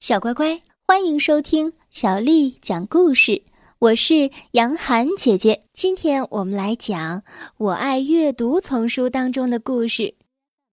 [0.00, 3.44] 小乖乖，欢迎收听小丽讲故事。
[3.78, 7.20] 我是杨涵姐姐，今天我们来讲
[7.58, 10.02] 《我爱阅读》丛书当中的故事《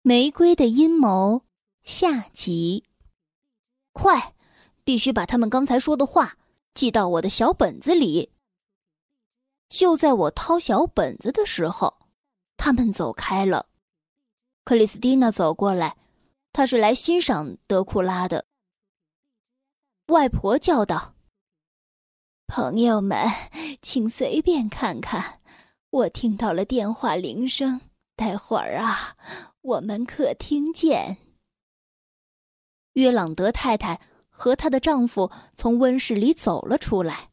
[0.01, 1.35] 玫瑰的阴谋》
[1.83, 2.85] 下集。
[3.91, 4.33] 快，
[4.85, 6.37] 必须把他们刚才说的话
[6.73, 8.31] 记到我的小本子里。
[9.67, 11.93] 就在我掏小本子的时候，
[12.55, 13.65] 他们走开了。
[14.63, 15.97] 克里斯蒂娜走过来，
[16.53, 18.45] 她是来欣赏德库拉的。
[20.07, 21.15] 外婆叫道
[22.47, 23.27] ：“朋友们，
[23.81, 25.41] 请随便看看，
[25.89, 27.81] 我听到了电话铃声。
[28.15, 29.17] 待会儿啊，
[29.61, 31.17] 我们可听见。”
[32.93, 33.99] 约朗德太太
[34.29, 37.31] 和她的丈夫从温室里走了出来。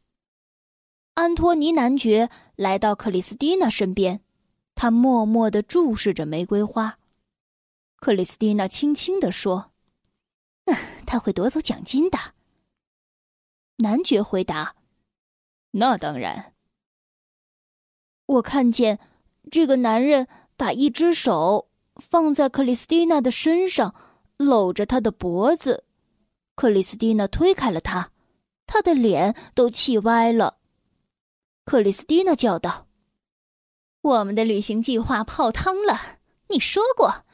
[1.14, 4.20] 安托尼男爵来到克里斯蒂娜身边，
[4.74, 6.98] 他默默的注视着玫瑰花。
[7.96, 9.70] 克里斯蒂娜轻轻地说
[10.66, 12.18] ：“嗯他会夺走奖金的。”
[13.76, 14.76] 男爵回答
[15.72, 16.52] ：“那当然。”
[18.26, 18.98] 我看见
[19.50, 23.94] 这个男人把一只手放在克里斯蒂娜的身上，
[24.36, 25.84] 搂着她的脖子。
[26.54, 28.12] 克里斯蒂娜推开了他，
[28.64, 30.58] 他的脸都气歪了。
[31.64, 32.86] 克里斯蒂娜叫道
[34.02, 35.98] ：“我们的旅行计划泡汤了！
[36.48, 37.24] 你说过。”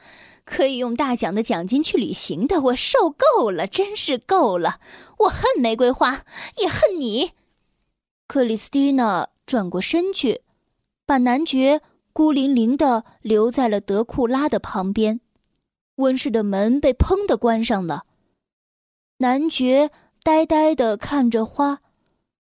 [0.43, 4.79] 可以用大奖的奖金去旅行的，我受够了，真是够了！
[5.19, 6.23] 我恨玫瑰花，
[6.57, 7.31] 也恨你。
[8.27, 10.41] 克里斯蒂娜转过身去，
[11.05, 11.81] 把男爵
[12.13, 15.21] 孤零零的留在了德库拉的旁边。
[15.95, 18.05] 温室的门被砰的关上了。
[19.17, 19.91] 男爵
[20.23, 21.81] 呆呆的看着花，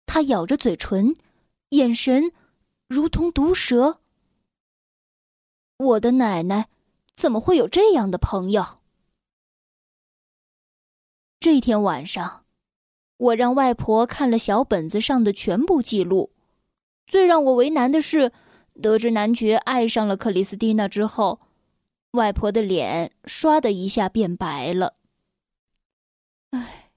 [0.06, 1.16] 他咬着嘴唇，
[1.70, 2.32] 眼神
[2.88, 4.00] 如同毒蛇。
[5.78, 6.68] 我的奶奶！
[7.18, 8.64] 怎么会有这样的朋友？
[11.40, 12.46] 这天晚上，
[13.18, 16.32] 我让外婆看了小本子上的全部记录。
[17.08, 18.32] 最让我为难的是，
[18.82, 21.42] 得知男爵爱上了克里斯蒂娜之后，
[22.12, 24.98] 外婆的脸唰的一下变白了。
[26.52, 26.92] 唉，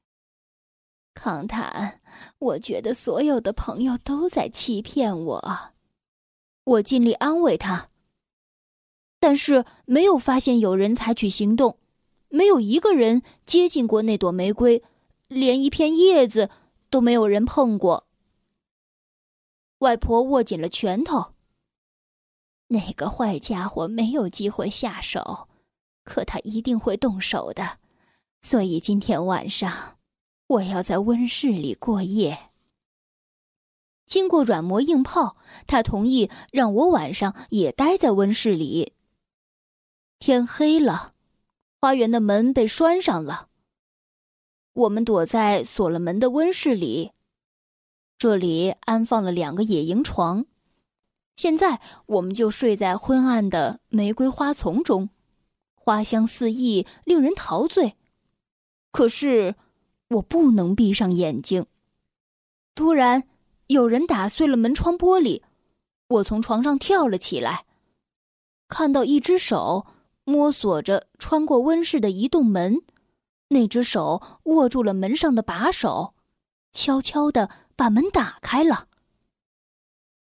[1.15, 2.03] 康坦，
[2.39, 5.73] 我觉得所有的朋友都在欺骗我。
[6.65, 7.90] 我尽力安慰他。
[9.21, 11.79] 但是没有发现有人采取行动，
[12.31, 14.83] 没有一个人接近过那朵玫瑰，
[15.29, 16.49] 连一片叶子
[16.89, 18.07] 都没有人碰过。
[19.81, 21.35] 外婆握紧了拳头。
[22.69, 25.49] 那个坏家伙没有机会下手，
[26.05, 27.79] 可他一定会动手的，
[28.41, 29.99] 所以今天晚上
[30.47, 32.51] 我要在温室里过夜。
[34.07, 35.37] 经过软磨硬泡，
[35.67, 38.95] 他同意让我晚上也待在温室里。
[40.21, 41.15] 天黑了，
[41.81, 43.49] 花园的门被拴上了。
[44.75, 47.13] 我们躲在锁了门的温室里，
[48.19, 50.45] 这里安放了两个野营床。
[51.37, 55.09] 现在我们就睡在昏暗的玫瑰花丛中，
[55.75, 57.97] 花香四溢，令人陶醉。
[58.93, 59.55] 可是
[60.09, 61.65] 我不能闭上眼睛。
[62.75, 63.27] 突然，
[63.69, 65.43] 有人打碎了门窗玻璃，
[66.09, 67.65] 我从床上跳了起来，
[68.69, 69.87] 看到一只手。
[70.25, 72.83] 摸索着穿过温室的移动门，
[73.49, 76.15] 那只手握住了门上的把手，
[76.73, 78.87] 悄悄的把门打开了。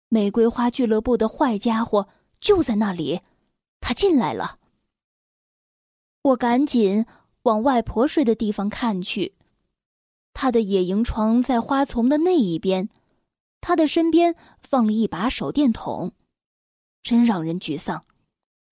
[0.08, 2.08] 玫瑰花俱乐部的坏家伙
[2.40, 3.20] 就在那里，
[3.80, 4.58] 他进来了。
[6.22, 7.06] 我赶紧
[7.42, 9.36] 往外婆睡的地方看去，
[10.34, 12.88] 她的野营床在花丛的那一边，
[13.60, 16.12] 她的身边放了一把手电筒，
[17.02, 18.04] 真让人沮丧。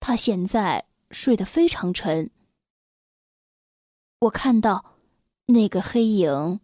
[0.01, 0.88] 她现在。
[1.11, 2.29] 睡得非常沉。
[4.19, 4.97] 我看到
[5.47, 6.59] 那个黑影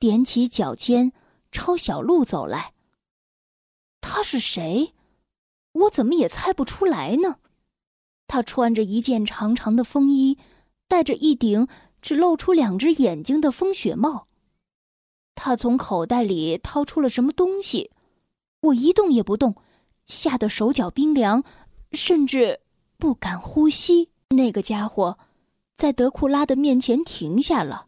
[0.00, 1.12] 踮起脚尖
[1.50, 2.72] 朝小路走来。
[4.00, 4.94] 他是谁？
[5.72, 7.38] 我怎么也猜不出来呢？
[8.26, 10.38] 他穿着一件长长的风衣，
[10.88, 11.68] 戴着一顶
[12.00, 14.26] 只露出两只眼睛的风雪帽。
[15.34, 17.90] 他从口袋里掏出了什么东西，
[18.60, 19.56] 我一动也不动，
[20.06, 21.44] 吓得手脚冰凉，
[21.92, 22.61] 甚至。
[23.02, 24.12] 不敢呼吸。
[24.28, 25.18] 那个家伙
[25.76, 27.84] 在德库拉的面前停下了，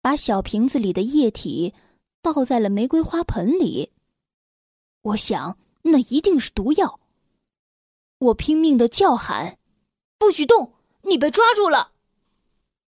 [0.00, 1.74] 把小瓶子里的液体
[2.22, 3.90] 倒在了玫瑰花盆里。
[5.02, 7.00] 我想，那一定是毒药。
[8.18, 9.58] 我拼命的叫喊
[10.20, 10.74] ：“不许动！
[11.02, 11.90] 你被抓住了！”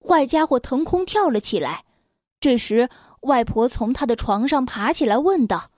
[0.04, 1.84] 坏家伙腾空跳了起来。
[2.40, 2.90] 这时，
[3.20, 5.70] 外婆从他的床上爬起来，问道：“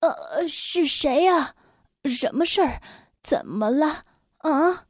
[0.00, 1.54] 呃，是谁呀？
[2.04, 2.82] 什么事儿？
[3.22, 4.04] 怎么了？”
[4.52, 4.86] 啊！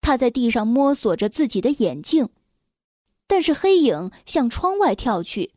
[0.00, 2.28] 他在地上摸索着自己的眼镜。
[3.26, 5.52] 但是黑影向窗外跳去，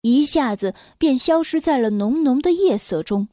[0.00, 3.28] 一下子便消失在了浓浓的夜色中。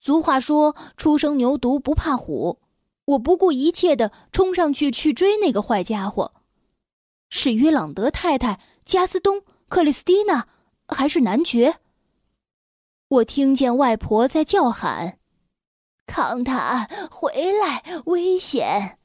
[0.00, 2.60] 俗话说：“初生牛犊不怕虎。”
[3.06, 6.32] 我不顾一切的冲上去去追那个坏家伙，
[7.28, 10.48] 是约朗德太太、加斯东、克里斯蒂娜，
[10.88, 11.80] 还是男爵？
[13.08, 15.18] 我听见外婆在叫喊
[16.06, 18.98] ：“康塔，回来，危险！”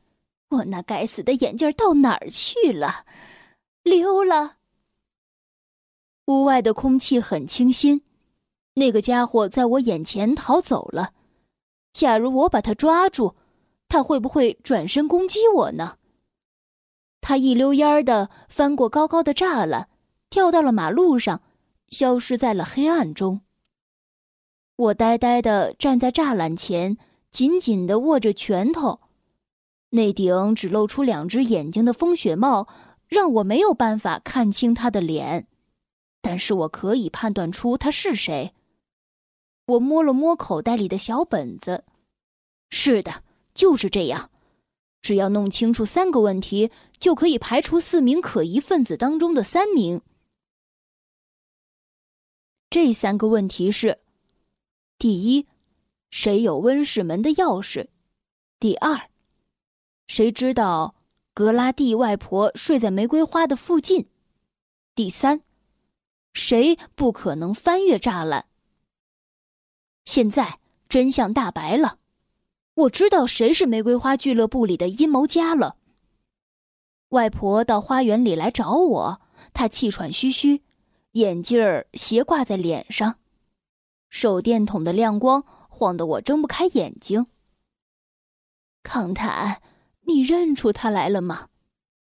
[0.50, 3.06] 我那该死的眼镜到哪儿去了？
[3.84, 4.58] 溜了。
[6.26, 8.02] 屋外的空气很清新，
[8.74, 11.14] 那个家伙在我眼前逃走了。
[11.94, 13.36] 假如我把他抓住，
[13.88, 15.98] 他会不会转身攻击我呢？
[17.22, 19.90] 他一溜烟儿的翻过高高的栅栏，
[20.30, 21.42] 跳到了马路上，
[21.88, 23.42] 消失在了黑暗中。
[24.80, 26.98] 我呆呆的站在栅栏前，
[27.32, 29.02] 紧紧的握着拳头。
[29.90, 32.70] 那顶只露出两只眼睛的风雪帽，
[33.06, 35.48] 让我没有办法看清他的脸，
[36.22, 38.54] 但是我可以判断出他是谁。
[39.66, 41.84] 我摸了摸口袋里的小本子，
[42.70, 43.24] 是的。
[43.54, 44.30] 就是这样，
[45.02, 50.02] 只要弄清楚三个问题，就可以排除四名可疑分子当中的三名。
[52.70, 54.00] 这三个问题是：
[55.00, 55.48] 第一，
[56.12, 57.88] 谁有温室门的钥匙？
[58.60, 59.10] 第二，
[60.08, 60.94] 谁知道
[61.34, 64.10] 格拉蒂外婆睡在玫瑰花的附近？
[64.94, 65.42] 第三，
[66.34, 68.48] 谁不可能翻越栅栏？
[70.04, 70.60] 现在
[70.90, 71.98] 真相大白了。
[72.74, 75.78] 我知道谁是玫瑰花俱乐部里的阴谋家了。
[77.10, 79.22] 外婆到花园里来找我，
[79.54, 80.62] 她气喘吁吁，
[81.14, 83.16] 眼镜儿斜挂在脸上，
[84.10, 87.28] 手电筒的亮光晃得我睁不开眼睛。
[88.84, 89.62] 康坦，
[90.02, 91.50] 你认出他来了吗？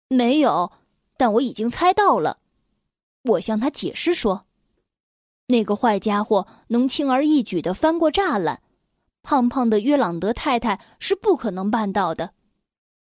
[0.08, 0.73] 没有，
[1.17, 2.38] 但我已经猜到了。
[3.23, 4.46] 我向他解释说，
[5.46, 8.62] 那个坏家伙能轻而易举的翻过栅栏。
[9.23, 12.35] 胖胖的约朗德太太是不可能办到的。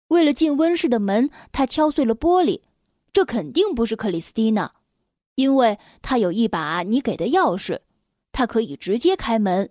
[0.08, 2.62] 为了进温室的门，他敲碎了玻璃。
[3.12, 4.74] 这肯定不是克里斯蒂娜，
[5.36, 7.80] 因为他有一把你给的钥匙，
[8.40, 9.70] 他可以直接开门。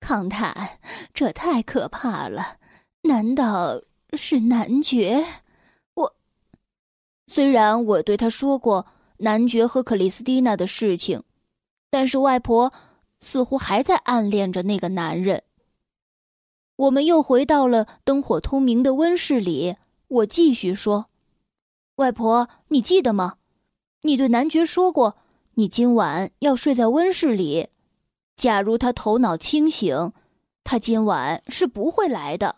[0.00, 0.80] 康坦，
[1.14, 2.56] 这太可怕了！
[3.02, 3.80] 难道
[4.14, 5.24] 是男爵？
[5.94, 6.16] 我
[7.28, 8.84] 虽然我对他说过
[9.18, 11.22] 男爵和克里斯蒂娜的事情，
[11.90, 12.72] 但是外婆。
[13.22, 15.42] 似乎还在暗恋着那个男人。
[16.76, 19.76] 我们又回到了灯火通明的温室里。
[20.08, 21.10] 我继续说
[21.96, 23.36] ：“外婆，你记得吗？
[24.00, 25.18] 你对男爵说过，
[25.60, 27.68] 你今晚要睡在温室里。
[28.34, 30.10] 假如他头脑清醒，
[30.64, 32.56] 他今晚是不会来的。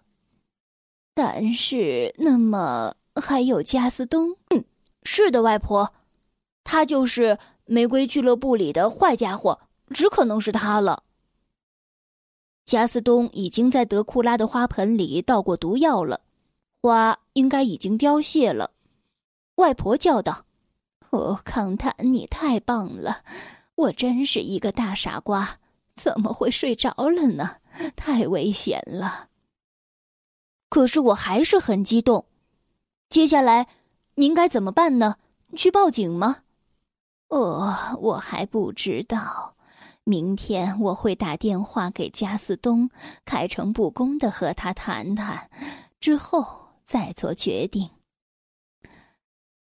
[1.13, 4.37] 但是，那么还有加斯东？
[4.51, 4.65] 嗯，
[5.03, 5.93] 是的，外婆，
[6.63, 9.59] 他就是玫瑰俱乐部里的坏家伙。”
[9.93, 11.03] 只可能是他了。
[12.65, 16.21] 加斯东已经在德库拉的花盆里倒过毒药了，
[16.81, 18.71] 花应该已经凋谢了。
[19.57, 20.47] 外婆叫道
[21.13, 23.23] ：“哦，康坦，你太棒了！
[23.75, 25.59] 我真是一个大傻瓜，
[25.95, 27.57] 怎么会睡着了呢？
[27.95, 29.29] 太危险了。”
[30.71, 32.25] 可是我还是很激动。
[33.11, 33.69] 接下来，
[34.15, 35.17] 您该怎么办呢？
[35.55, 36.39] 去报警吗？
[37.29, 39.55] 哦，我还不知道。
[40.05, 42.89] 明天我会打电话给加斯东，
[43.27, 45.51] 开诚布公的和他谈谈，
[46.01, 47.91] 之后再做决定。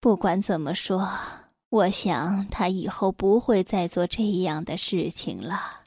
[0.03, 1.07] 不管怎么说，
[1.69, 5.83] 我想他以后不会再做这样的事情了。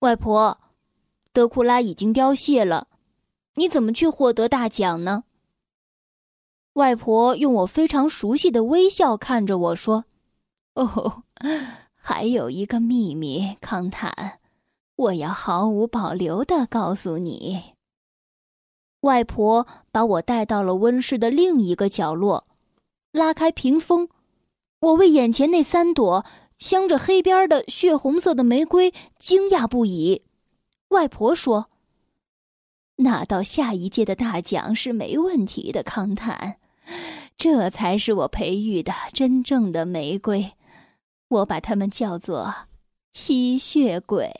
[0.00, 0.58] 外婆，
[1.32, 2.88] 德库拉已经凋谢了，
[3.54, 5.22] 你怎么去获得大奖呢？
[6.72, 10.06] 外婆用我非常熟悉的微笑看着我说
[10.74, 11.22] ：“哦。”
[11.94, 14.40] 还有一个秘密，康坦，
[14.96, 17.74] 我要毫无保留的告诉你。
[19.02, 22.48] 外婆把我带到了温室的另一个角落，
[23.12, 24.08] 拉开屏风，
[24.80, 26.24] 我为眼前那三朵
[26.58, 30.22] 镶着黑边的血红色的玫瑰惊讶不已。
[30.88, 31.70] 外婆说
[32.96, 36.58] ：“拿到下一届的大奖是没问题的，康坦，
[37.36, 40.52] 这才是我培育的真正的玫瑰。”
[41.28, 42.52] 我把它们叫做
[43.12, 44.32] 吸血鬼。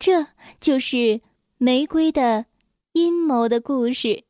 [0.00, 0.26] 这
[0.60, 1.20] 就是
[1.58, 2.46] 玫瑰的
[2.92, 4.24] 阴谋的故事。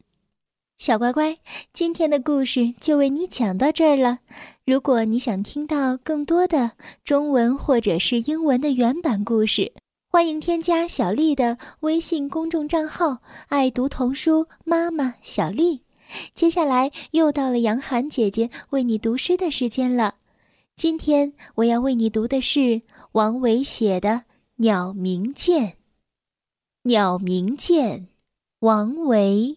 [0.84, 1.38] 小乖乖，
[1.72, 4.18] 今天的故事就为你讲到这儿了。
[4.66, 6.72] 如果你想听到更多的
[7.06, 9.72] 中文或者是英文的原版故事，
[10.10, 13.16] 欢迎添加小丽的微信公众账号
[13.48, 15.80] “爱读童书妈妈小丽”。
[16.36, 20.16] 接下来又到了杨涵姐姐为你读诗的时间了。
[20.76, 24.10] 今天我要为你读的是王维写的
[24.56, 25.62] 《鸟鸣涧》。
[26.82, 28.00] 《鸟鸣涧》，
[28.58, 29.56] 王维。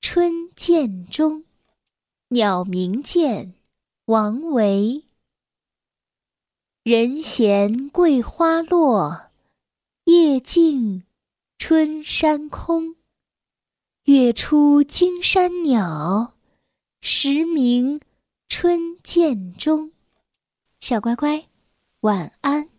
[0.00, 1.40] 春涧中。
[2.28, 3.46] 《鸟鸣涧》，
[4.06, 5.04] 王维。
[6.82, 9.30] 人闲桂花落，
[10.04, 11.04] 夜静
[11.58, 12.96] 春山空。
[14.04, 16.34] 月出惊山鸟，
[17.00, 18.00] 时鸣
[18.48, 19.92] 春涧中。
[20.80, 21.46] 小乖乖，
[22.00, 22.70] 晚安。